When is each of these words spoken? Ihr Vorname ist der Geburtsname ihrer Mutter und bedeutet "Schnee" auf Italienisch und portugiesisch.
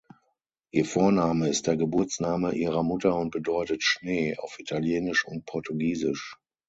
Ihr 0.71 0.85
Vorname 0.85 1.47
ist 1.49 1.67
der 1.67 1.77
Geburtsname 1.77 2.53
ihrer 2.53 2.81
Mutter 2.81 3.15
und 3.19 3.29
bedeutet 3.29 3.83
"Schnee" 3.83 4.35
auf 4.39 4.57
Italienisch 4.59 5.27
und 5.27 5.45
portugiesisch. 5.45 6.37